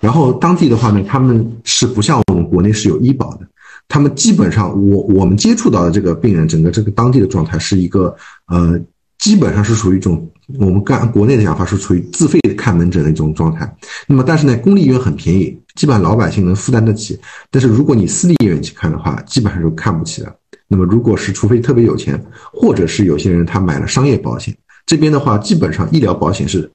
[0.00, 3.46] 然后当地的话呢，他们是不像我们国内是有医保的。
[3.88, 8.14] 他们基本上，我我们接触到的这个病人，整个这个当地的状态是一个，
[8.46, 8.78] 呃，
[9.18, 13.76] 基本上是属于一种我们干国内的讲法是处于自费看门诊的一种状态。
[14.06, 17.18] 那么，但是呢，公立医院很便宜，基本上老百姓能负担得起。
[17.50, 20.36] 但是如果你私立医院去看的话，基本上是看不起的。
[20.68, 22.20] 那么，如果是除非特别有钱，
[22.52, 26.68] 或者是有些人他买了商业保险，这边的话，基本上医疗保险是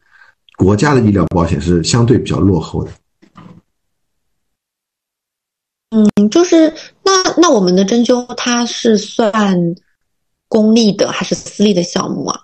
[0.58, 2.91] 国家的医疗保险是相对比较落后的。
[5.91, 6.73] 嗯，就是
[7.04, 9.75] 那那我们的针灸它是算
[10.47, 12.41] 公立的还是私立的项目啊？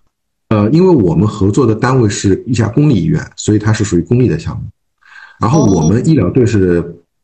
[0.50, 4.64] 呃，因为我们合作的单位是一家公立医院，所以它是属于公立的项目。
[5.40, 6.82] 然后我们医疗队是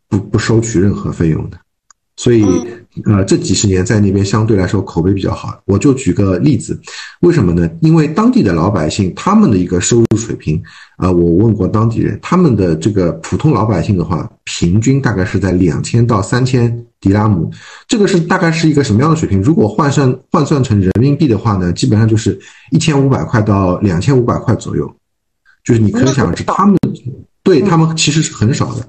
[0.10, 1.58] 不不收取任何费用的，
[2.18, 2.46] 所以。
[3.06, 5.60] 呃，这几十年在那边相对来说口碑比较好。
[5.66, 6.80] 我就举个例子，
[7.22, 7.70] 为什么呢？
[7.82, 10.62] 因为当地的老百姓他们的一个收入水平，
[10.98, 17.50] 啊，我问过当地人，他们的这个普通老百姓的话，平均大概是在两千到三千迪拉姆，
[17.88, 19.42] 这个是大概是一个什么样的水平？
[19.42, 24.94] 如果换算换算成人民币的话呢，基本上就是一千五百块到两千五百块左右，
[25.64, 26.78] 就是你可想而知，他们
[27.42, 28.88] 对他们其实是很少的。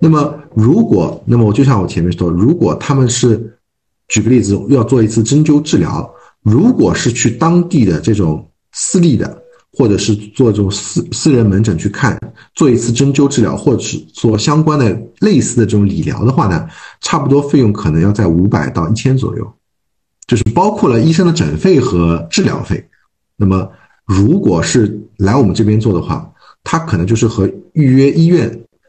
[0.00, 3.58] 那么，如果那么我就像我前面说，如果他们是
[4.06, 6.08] 举个例子要做一次针灸治疗，
[6.42, 12.16] 如果是去当地的这种私立的，或者是做这种私私人门诊去看
[12.54, 16.68] 做一次针灸治疗，或者是做相关的类似的这种理疗的话呢，
[17.00, 19.52] 差不多费用可能要在五百到一千左右，
[20.28, 22.88] 就是包括了医生的诊费和治疗费。
[23.36, 23.68] 那么，
[24.06, 26.32] 如果是来我们这边做的话，
[26.62, 28.48] 他可能就是和预约医院。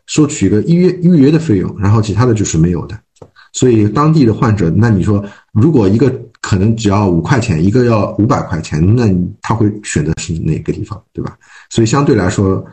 [0.10, 3.00] 收取一个预约预约的费用，然后其他的就是没有的，
[3.54, 9.06] 所以当地的患者，那你说如果一个可能只要五块钱，一个要五百块钱，那
[9.42, 11.38] 他会选择是哪个地方，对吧？
[11.70, 12.66] 所以相对来说，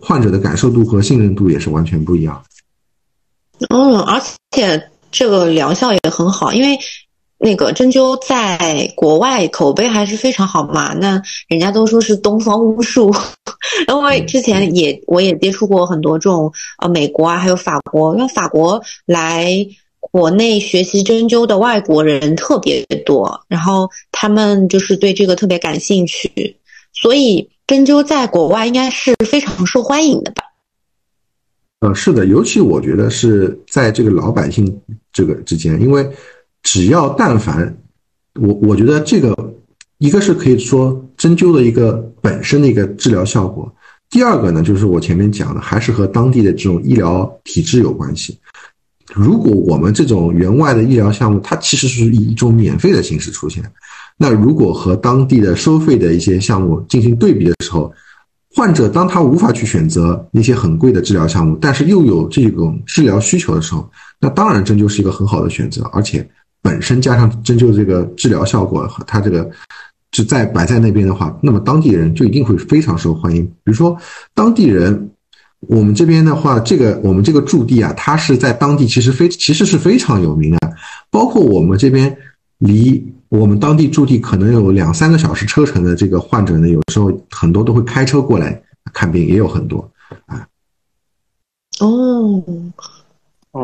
[0.00, 2.40] 患者的感受度和信任度也是完全不一样。
[3.68, 4.20] 嗯，而
[4.52, 6.78] 且这个疗效也很好，因为。
[7.42, 13.10] 那个针灸在国外口碑还是非常好嘛，那人家都说是东方巫术，
[13.88, 19.66] 因为之前也我也接触过很多这种呃美国啊，还有法国，因为法国来
[20.00, 26.56] 国内学习针灸的外国人特别多，然后他们就是对这个特别感兴趣，
[26.92, 30.42] 所以针灸在国外应该是非常受欢迎的吧？
[31.80, 34.78] 呃，是的，尤其我觉得是在这个老百姓
[35.10, 36.06] 这个之间，因为。
[36.62, 37.76] 只要但凡，
[38.40, 39.34] 我我觉得这个
[39.98, 43.72] 一个是可以说针灸的一个本身的一个治疗效果，
[44.08, 48.38] 第二个呢就是我前面讲的，还是和当地的这种医疗体制有关系。
[49.12, 53.64] 如果我们这种员外的医疗项目，它其实是以一种免费的形式出现，
[54.16, 57.92] 那如果和当地的收费的一些项目进行对比的时候，
[58.54, 66.28] 患者当他无法去选择那些很贵的治疗项目，但是又有这种治疗需求的时候，那当然针灸是一个很好的选择，而且。
[66.62, 69.50] 本身加上针灸这个治疗效果和它这个
[70.10, 73.44] 就在摆在那边的话，那么当地人就一定会非常受欢迎。
[73.46, 73.96] 比如说
[74.34, 75.10] 当地人，
[75.60, 80.58] 我们这边的话，这个我们这个驻地啊，它是在当地其实非其实是非常有名的。
[81.10, 82.14] 包括我们这边
[82.58, 88.60] 离我们当地驻地可能有两三个小时车程的这个患者呢，有时候很多都会开车过来
[88.92, 89.88] 看病，也有很多
[90.26, 90.46] 啊。
[91.78, 92.42] 哦。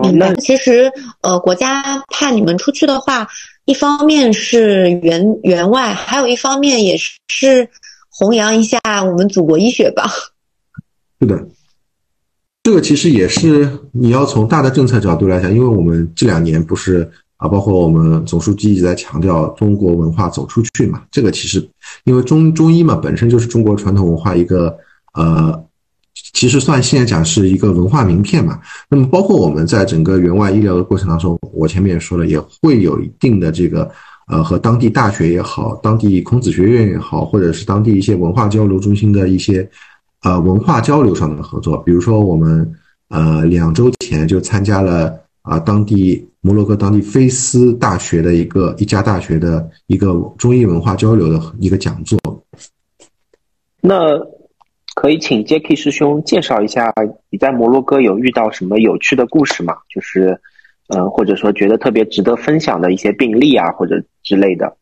[0.02, 0.34] 明白。
[0.36, 0.90] 其实，
[1.22, 3.28] 呃，国家派你们出去的话，
[3.66, 6.96] 一方面是援援外，还有一方面也
[7.28, 7.68] 是
[8.10, 10.10] 弘扬一下我们祖国医学吧。
[11.20, 11.46] 是的，
[12.64, 21.04] 这个其实也是你要从大的政策角度来讲，因为我们这两年不是啊，包括我们总书记一直在强调中国文化走出去嘛。
[21.12, 21.64] 这个其实
[22.04, 24.76] 因为中中医嘛本身就是中国传统文化一个
[25.14, 25.64] 呃。
[26.32, 28.60] 其实算现在讲是一个文化名片嘛。
[28.88, 33.90] 那么包括我们在整个援外医疗的过程当中，我前面也说了，也会有一定的这个
[34.28, 39.68] 呃和当地大学也好，当地孔子学院也好，或者是当地一些文化交流中心的一些
[40.22, 41.78] 呃文化交流上的合作。
[41.78, 42.70] 比如说我们
[43.08, 52.18] 呃两周前就参加了啊当地摩洛哥当地菲斯大学的一个一家大学的一个中医文化交流的一个讲座。
[53.80, 53.96] 那。
[55.06, 56.92] 可以请 Jacky 师兄介绍一下
[57.30, 59.72] 你在摩洛哥有遇到什么有趣的故事吗？
[59.88, 60.36] 就是，
[60.88, 64.76] 嗯，或者说觉得特别值得分享的一些病例啊，或者之类的。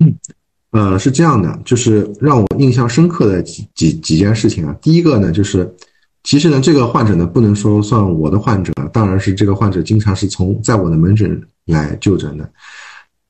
[0.00, 0.14] 嗯，
[0.72, 4.76] 呃，是这样的，就是让我印象深刻的几几几件事情啊。
[4.82, 5.74] 第一个呢，就是
[6.22, 12.50] 其实呢，这个患者呢，不能说算我的患者，当然是这个患者经常是从在我的门诊来就诊的。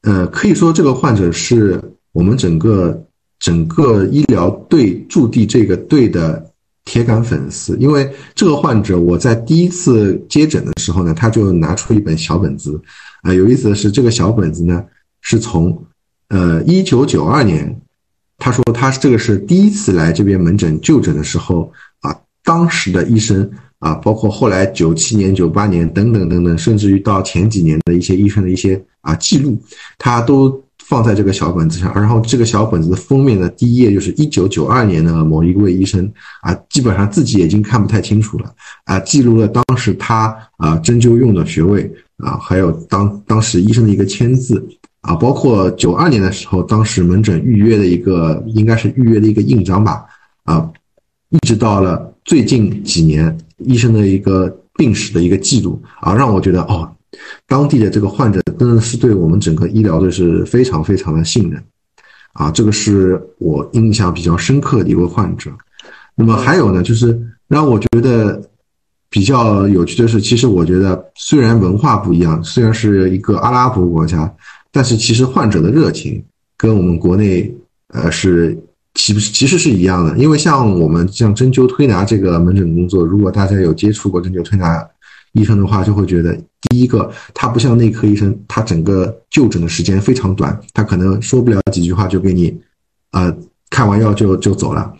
[0.03, 3.01] 呃，可以说这个患者是我们整个。
[3.45, 6.51] 整个医疗队驻地这个队的
[6.87, 12.81] 铁杆粉丝，因为这个患者我在第一次接诊的时候呢，他就拿出一本小本子，
[13.21, 14.83] 啊，有意思的是这个小本子呢
[15.21, 15.79] 是从
[16.31, 17.79] 呃一九九二年，
[18.39, 29.61] 他说他这个是第一次来这边门诊就诊的时候啊，当时的医生啊，包括后来九七年、九八年等等等等，甚至于到前几年的一些医生的一些啊记录，
[29.99, 30.64] 他都。
[30.87, 44.63] 放在这个小本子上，然后这个小本子的封面的第一页就是一九九二年的某一位医生啊，基本上自己已经看不太清楚了啊，记录了当时他啊针灸用的穴位啊，还有当当时医生的一个签字
[45.01, 50.05] 啊，包括九二年的时候，当时门诊预约的一个应该是预约的一个印章吧
[50.45, 50.71] 啊，
[51.31, 56.91] 一直到了最近几年医生的一个病史的一个记录啊，让我觉得哦。
[57.47, 61.63] 当地的这个患者真的是对我们整个医疗队是非常非常的信任，
[62.33, 65.51] 啊，这个是我印象比较深刻的一位患者。
[66.15, 68.41] 那么还有呢，就是让我觉得
[69.11, 74.33] 比较有趣的是，其实我觉得虽然文化不一样，虽然是一个阿拉伯国家，
[74.73, 76.23] 但是其实患者的热情
[76.57, 77.55] 跟我们国内
[77.89, 78.57] 呃是
[78.95, 80.17] 其其实是一样的。
[80.17, 84.85] 因为像我们像针灸推拿这个门诊工作，如果大家有接触过针灸推拿。
[85.35, 92.57] 医生的话就会觉得，第一个，他不像内科医生，他整个就诊的时间非常短，他可能说不了几句话就给你，
[93.11, 93.37] 呃，
[93.69, 94.93] 开完药就就走了。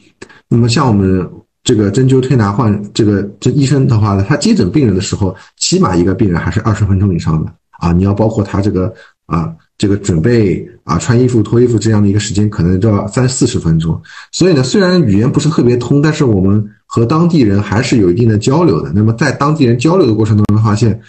[0.49, 1.27] 那么像我们
[1.63, 8.93] 这个针灸推拿患这个这医生的话呢，他接诊病人的时候，起码一个病人还是二十分钟以上的啊，你要包括他这个
[9.27, 14.03] 啊这个准备啊穿衣服脱衣服这样的一个时间，可能都要三四十分钟。
[14.33, 16.69] 所以呢，虽然语言不是特别通，但是我们。
[16.95, 18.93] 和当地人还是有一定的交流的。
[18.95, 21.01] 那么在当地人交流的过程中，发现，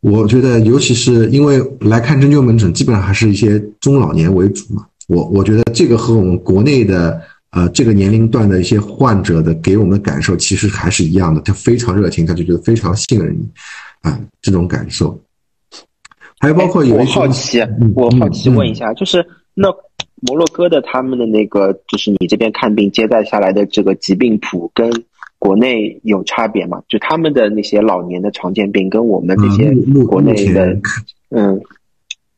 [0.00, 4.84] 我觉得尤其是因为来看针灸门诊，基本上还是一些中老年为主嘛。
[5.06, 7.18] 我我觉得这个和我们国内的
[7.52, 11.40] 呃这个年龄段的一些患者的给我们的感受其实还是一样的。
[11.40, 13.48] 他非常热情，他就觉得非常信任你，
[14.02, 15.18] 啊，这种感受。
[16.40, 17.58] 还有包括有我好奇，
[17.94, 19.26] 我好奇问一下，就是
[19.60, 19.74] 那。
[20.20, 24.90] 摩洛哥的他们的那个，就是你这边看病接待下来的这个疾病谱，跟
[25.38, 26.82] 国内有差别吗？
[26.88, 29.72] 就他们的那些老年的常见病，跟我们这些
[30.06, 30.76] 国内的，
[31.30, 31.60] 嗯，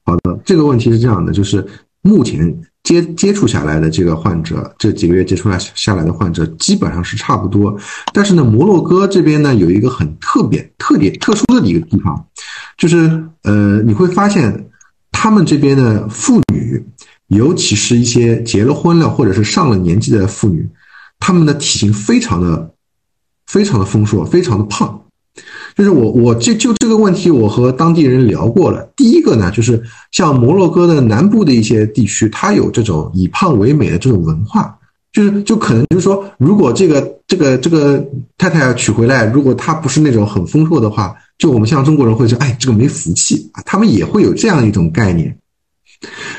[0.04, 1.66] 好的，这个问题是这样的，就是
[2.02, 7.74] 目前接接触下来的这个患者，这几个月接触来下来的患者基本上是差不多，
[8.12, 12.26] 但是呢，摩洛哥这边呢有一个很特别、特别特殊的一个地方，
[12.76, 14.69] 就是呃，你会发现
[15.22, 16.82] 他们这边的妇女。
[17.28, 20.68] 尤其是一些结了婚了或者是上了年纪的妇女，
[21.20, 22.70] 她们的体型非常的、
[23.46, 25.00] 非常的丰硕，非常的胖。
[25.76, 28.82] 就是我，我就就这个问题，我和当地人聊过了。
[28.96, 29.80] 第一个呢，就是
[30.10, 34.76] 像摩洛哥的南部的一些地区，它有这种以胖为美的这种文化，
[35.12, 38.04] 就是就可能就是说，如果这个这个这个
[38.36, 45.34] 太太要娶回来，如果她不是那种很丰硕的话，就我们像中国人会说，哎，这个没福气啊，他们也会有这样一种概念。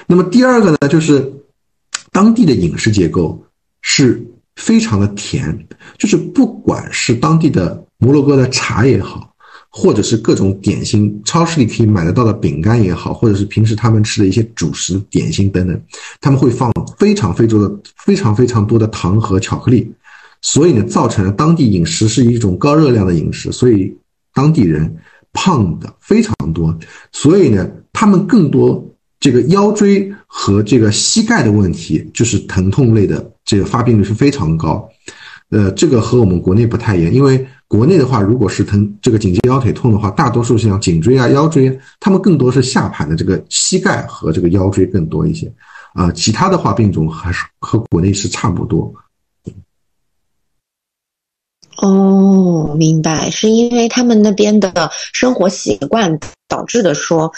[0.06, 1.34] 那么第二个呢，就是
[2.12, 3.44] 当地的饮食结构
[3.82, 4.24] 是
[4.58, 9.34] 非常的甜，就是不管是当地的摩洛哥的茶也好，
[9.70, 15.82] 或者是各种点心，超市里可以买得到的饼干也好，或者是平时他们吃的一些主食点心等等，
[16.20, 19.92] 他们会放非常非常的非常非常多的糖和巧克力，
[20.44, 23.92] 所以呢，造成了当地饮食是一种高热量的饮食，所以
[24.34, 24.98] 当地人
[25.34, 26.78] 胖的非常多，
[27.12, 27.70] 所以呢。
[27.94, 28.84] 他们更多
[29.20, 34.90] 这个腰椎和这个膝盖的问题，就是疼痛类的这个发病率是非常高。
[35.50, 45.52] 呃，这个和我们国内不太一样，因为国内的话，如果是疼这个颈肩腰腿痛的话，大多数像颈椎啊、腰椎，他们更多是下盘的这个膝盖和这个腰椎更多一些。
[45.94, 48.92] 啊，其他的话病种还是和国内是差不多。
[51.78, 57.32] 哦，明白，是因为他们那边的生活习惯导致的，说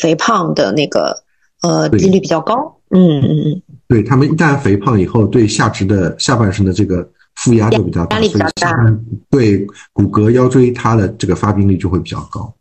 [0.00, 1.22] 肥胖的那个
[1.62, 2.54] 呃几率比较高。
[2.90, 8.72] 嗯嗯嗯，对他们一旦肥胖以后，对下肢的下半身的这个负压就比较大，压力比较大
[9.30, 12.54] 对骨骼、腰椎它的这个发病率就会比较高。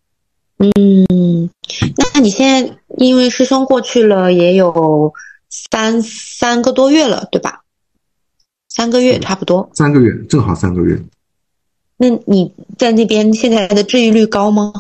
[0.58, 1.50] 嗯，
[2.14, 5.14] 那你现在因为师兄过去了也有
[5.50, 7.62] 三三个多月了，对吧？
[8.68, 9.70] 三个月差不多。
[9.74, 11.00] 三个月，正好三个月。
[11.98, 14.72] 那你在那边现在的治愈率高吗？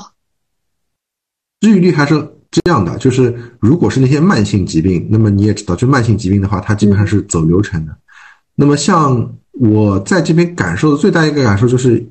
[1.61, 2.13] 治愈率还是
[2.51, 7.97] 这样的，就是如果是那些慢性疾病，那么你也知道，就慢性疾病的话，它基本上是走流程的。
[8.53, 12.07] 那么像我在这边感受的最大一个感受就是，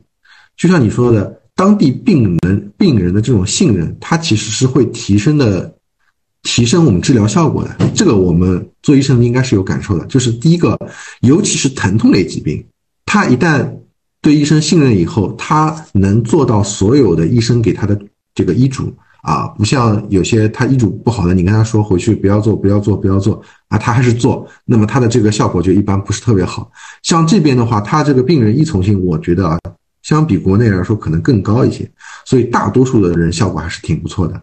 [0.57, 5.73] 就像你说的，当地病人病人的这种信任，它其实是会提升的，
[6.43, 7.77] 提升我们治疗效果的。
[7.95, 10.05] 这个我们做医生的应该是有感受的。
[10.07, 10.79] 就是第一个，
[11.21, 12.65] 尤其是疼痛类疾病，
[13.05, 13.69] 它一旦
[14.27, 17.97] 对医生信任以后，他能做到所有的医生给他的
[18.35, 26.68] 这个医嘱啊，不像有些他医嘱不好的，你跟他说回去不要做，不要做，不要做啊，他还是做，那么他的这个效果就一般不是特别好。
[27.05, 29.57] 像这边的话，他这个病人依从性，我觉得啊，
[30.03, 31.89] 相比国内来说可能更高一些，
[32.24, 34.43] 所以大多数的人效果还是挺不错的。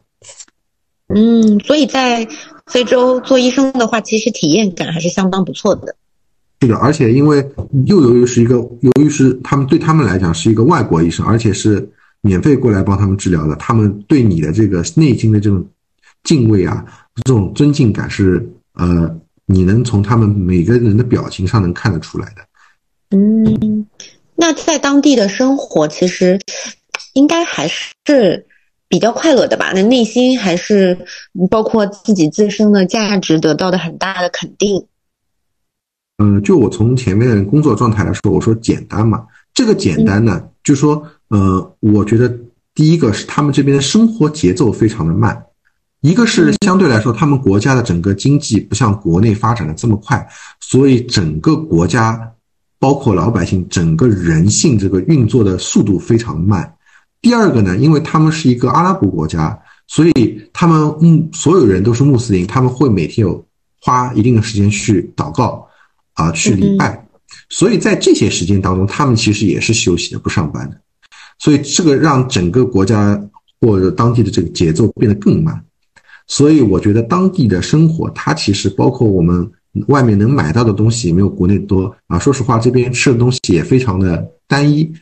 [1.14, 2.26] 嗯，所以在
[2.68, 5.94] 非洲做医生的话，其实体验感还是相当不错的。
[6.64, 7.46] 是的，而且因为
[7.86, 11.86] 又由于是一个，由于是他们对他们来讲是一个外国医生，而且是
[12.22, 15.66] 免费过来帮他们治疗的，他们对你的这个内心的这种
[16.24, 16.86] 敬畏啊，
[17.16, 19.14] 这种尊敬感是呃，
[19.46, 23.18] 你能从他们每个人的表情上能看得出来的。
[23.18, 23.86] 嗯，
[24.36, 26.40] 那在当地的生活其实
[27.14, 28.46] 应该还是
[28.88, 29.74] 比较快乐的吧？
[29.76, 30.98] 那内心还是
[31.50, 34.86] 包括自己自身的价值得到的很大的肯定。
[36.18, 42.32] 嗯，就我从前面的工作状态来说，我说简单嘛，这个简单呢，就说呃，我觉得
[42.76, 45.44] 第一个是他们这边的生活节奏非常的慢，
[46.02, 50.26] 一个是相对来说他们国家的整个经济不像国内发展的这么快，
[50.60, 52.32] 所以整个国家
[52.78, 56.72] 包括老百姓整个人性这个运作的速度非常慢。
[57.22, 59.58] 第二个呢，因为他们是一个阿拉伯国家，
[59.88, 63.44] 所以他们嗯所有人都是穆斯林，他们会每天有
[63.82, 65.68] 花一定的时间去祷告。
[66.14, 67.08] 啊，去礼拜，
[67.50, 70.80] 所以在这些时间当中，他们其实也是休息的，不上班的，
[71.40, 73.20] 所以这个让整个国家
[73.60, 75.60] 或者当地的这个节奏变得更慢。
[76.28, 79.52] 所以我觉得当地的生活，它其实包括我们
[79.88, 82.20] 外面能买到的东西也没有国内多啊。
[82.20, 84.94] 说实话，这边吃的东西也非常的单一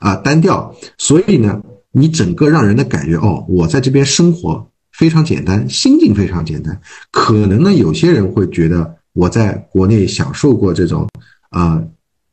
[0.00, 0.74] 啊，单调。
[0.98, 1.62] 所以呢，
[1.92, 6.80] 你整个让人的感觉哦，我在这边生活非常简单，心境非常简单。
[7.12, 8.95] 可能呢，有些人会觉得。
[9.16, 11.08] 我在国内享受过这种，
[11.48, 11.82] 啊，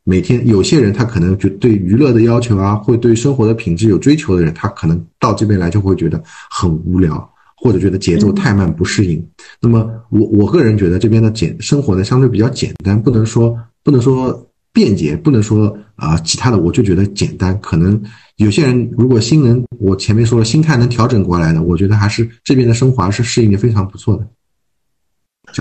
[0.03, 6.21] 每天有些人他可能就对娱乐的要求啊，会对生活的品质有追求的人，他可能到这边来就会觉得
[6.51, 9.25] 很无聊，或者觉得节奏太慢不适应。
[9.61, 17.57] 那么我我个人觉得这边的简生活呢相对比较简单，不能说不能说便捷，不能说啊其他的，我就觉得简单。
[17.61, 18.01] 可能
[18.35, 24.27] 有些人如果心能，我前面说了心态能调整过来的，我觉得还是这边的生活还是适应的非常不错的。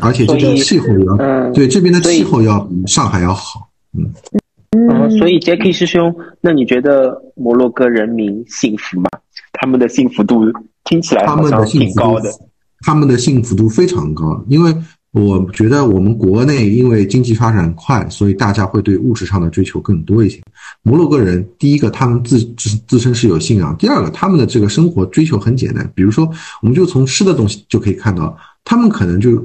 [0.01, 4.11] 而且这个气候要、嗯、对这边的气候要比上海要好，嗯
[4.71, 9.11] 嗯，所以 Jackie 师兄，那你觉得摩洛哥人民幸福吗？
[9.53, 10.45] 他们的幸福度
[10.85, 12.31] 听起来好像挺高的，
[12.81, 14.75] 他们的幸福度非常高，因为
[15.13, 20.41] 我觉得我们国内因为经济发展快，所以大家会对物质上的追求更多一些。
[20.83, 26.27] 摩洛哥人第一个他们自自自身是有信仰，第二个他们的这个生活追求很简单，比如说
[26.63, 28.35] 我们就从吃的东西就可以看到，
[28.65, 29.45] 他们可能就。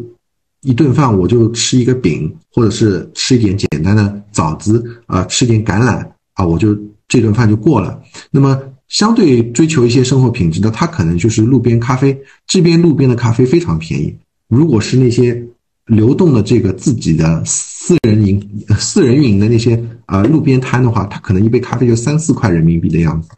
[0.61, 6.77] 一顿饭我就吃一个饼，或者是吃一点简单的枣子啊，吃点橄榄啊，我就
[7.07, 8.01] 这顿饭就过了。
[8.31, 12.17] 那么相对追求一些生活品质的，他可能就是路边咖啡。
[12.47, 14.15] 这边路边的咖啡非常便宜，
[14.47, 15.41] 如果是那些
[15.85, 23.29] 流动的这个自己的私人营、私人运营的那些啊路边摊的话，它可能一杯咖啡就三四块人民币的样子。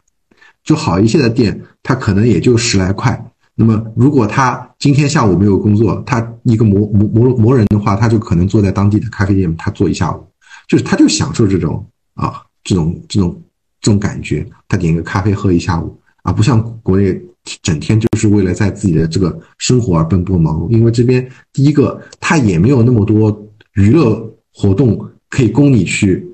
[0.64, 3.29] 就好一些的店，它可能也就十来块。
[3.60, 10.26] 那么，如果他今天下午没有工作，他一个摩摩摩摩人的话，他就可能坐在当地的咖啡店，他坐一下午，
[10.66, 13.38] 就是他就享受这种啊，这种这种
[13.82, 17.20] 这种感觉，他点一个咖啡喝一下午啊，不像国内
[17.60, 20.70] 整天就是为了在自己的这个生活而奔波忙碌。
[20.70, 24.98] 因为这边第一个，他也没有那么多娱乐活动
[25.28, 26.26] 可以供你去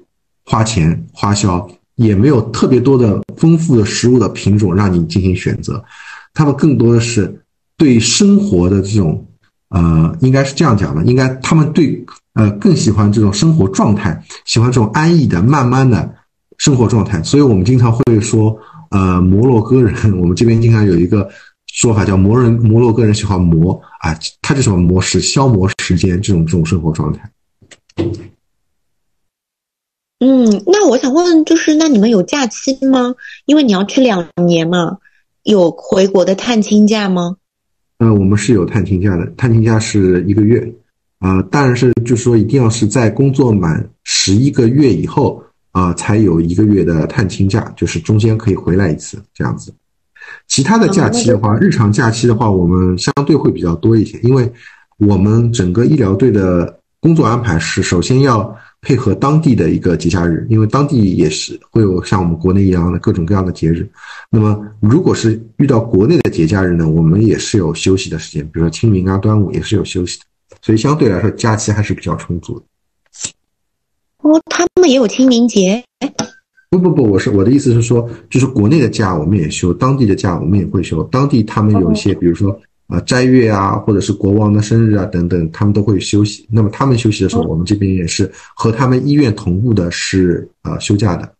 [0.45, 5.85] 花钱花销，也没有特别多的丰富的食物的品种让你进行选择。
[6.37, 7.43] 他们更多的是
[7.79, 9.27] 对生活的这种，
[9.71, 16.15] 呃，应该是这样讲的，应该他们对呃更喜欢这种生活状态，喜欢这种安逸的、慢慢的
[16.59, 17.23] 生活状态。
[17.23, 18.55] 所以我们经常会说，
[18.91, 21.27] 呃，摩洛哥人，我们这边经常有一个
[21.73, 27.31] 说法叫摩人摩洛哥人喜欢磨啊，他就喜欢磨时消磨时间这种这种生活状态。
[30.21, 33.15] 嗯，那我想问，就是那你们有假期吗？
[33.47, 34.99] 因为你要去两年嘛。
[35.47, 37.37] 有回国的探亲假吗？
[37.99, 40.61] 呃，我们是有探亲假的，探亲假是一个月，
[41.21, 45.41] 啊，当然是就是说一定要是在工作满十一个月以后
[45.71, 49.73] 啊，才有一个月的探亲假，就是中间可以回来一次这样子。
[50.49, 54.53] 其他的假期的话，日常假期的话，我们相对会比较多一些，因为
[54.99, 58.57] 我们整个医疗队的工作安排是首先要。
[58.87, 63.85] 配合当地的一个节假日，因为当地也是会有像我们国内一样的各种各样的节日。
[64.31, 70.25] 那么，如果是遇到国内的节假日呢，我们也是有休息的时间，比如说清明啊、端午也是有休息的，
[70.63, 72.65] 所以相对来说假期还是比较充足的。
[74.19, 75.83] 哦，他们也有清明节？
[76.71, 81.03] 不不不，我是我的意思是说，就是国内的假我们也休，当地的假我们也会休。
[81.11, 82.57] 当地他们有一些，比如说。
[82.87, 86.47] 啊，斋月啊，或者是国王的生日啊，等等，他们都会休息。
[86.51, 91.33] 那么他们休息的时候，我们这边也是和他们医院同步的，是啊休假的。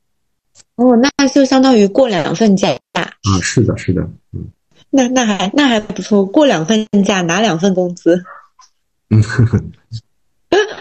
[0.77, 2.69] 哦，那就相当于过两份假。
[2.93, 3.11] 啊，
[3.43, 4.45] 是的，是的，嗯。
[4.91, 8.23] 那那还那还不错，过两份假拿两份工资。
[9.11, 9.23] 嗯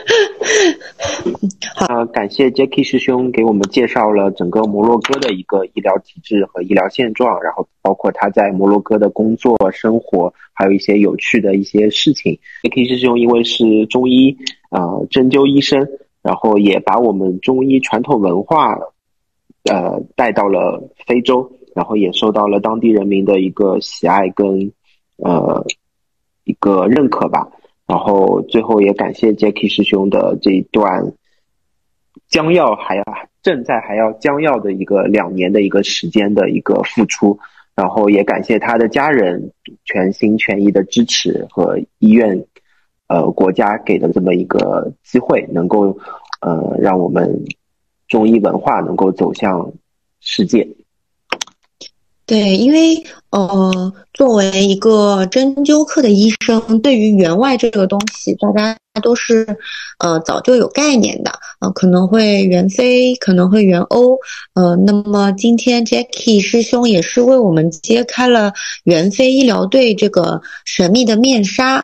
[1.25, 1.39] 呵呵。
[1.75, 12.39] 好，感谢 Jacky 师兄给我们介绍了整个摩洛哥的一个医疗体制和医疗现状，然后包括他在摩洛哥的工作生活，还有一些有趣的一些事情。
[12.63, 14.37] Jacky 师兄因为是中医
[14.69, 14.79] 啊
[15.09, 15.87] 针灸医生，
[16.21, 18.77] 然后也把我们中医传统文化
[19.63, 24.71] 呃带到了非洲，然后也受到了当地人民的一个喜爱跟
[25.17, 25.65] 呃
[26.43, 27.49] 一个认可吧。
[27.87, 31.13] 然后最后也感谢 Jacky 师兄的这一段
[32.27, 33.03] 将要还要
[33.43, 37.37] 正在还要将要的一个两年的一个时间的一个付出，
[37.75, 39.51] 然后也感谢他的家人
[39.83, 42.45] 全心全意的支持和医院
[43.07, 45.95] 呃国家给的这么一个机会，能够
[46.41, 47.43] 呃让我们
[48.07, 49.73] 中医文化能够走向
[50.19, 50.67] 世界。
[52.25, 59.45] 对，因为呃，作为一个针灸科的医生，对于员外这个东西，大家都是
[59.99, 64.17] 呃早就有概念的，呃，可能会援非，可能会援欧，
[64.55, 68.53] 呃，那么今天 Jacky 师兄也是为我们揭开了
[68.85, 71.83] 援非医疗队这个神秘的面纱。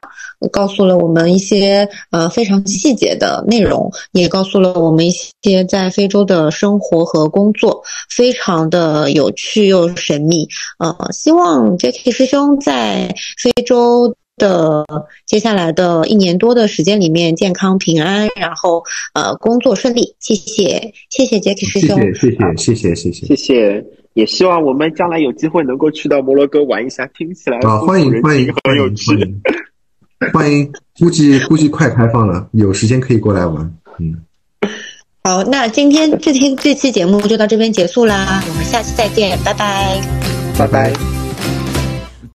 [0.49, 5.11] 告诉了我们一些呃非常细节的内容，也告诉了我们一
[5.43, 10.47] 些在非洲的生活和工作，非常的有趣又神秘。
[10.79, 14.85] 呃，希望 Jacky 师兄在非洲的
[15.27, 18.83] 接下来的一年多的时间里面健康平安，然后
[19.13, 20.15] 呃工作顺利。
[20.19, 23.85] 谢谢，谢谢 Jacky 师兄，谢谢，谢谢，谢谢，谢谢。
[24.13, 29.13] 也希望我们将来有机会能够去到摩洛哥玩一下，听起来啊，欢迎欢迎，很有趣。
[30.33, 33.73] 欢迎，估计估计快开放了，有时间可以过来玩。
[33.99, 34.15] 嗯，
[35.23, 39.99] 好，那今天这天这期节目就到这边结束啦，我们下期再见，拜拜，
[40.57, 41.20] 拜拜。